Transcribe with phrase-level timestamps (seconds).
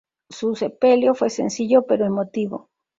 [0.31, 2.71] Su sepelio fue sencillo pero emotivo.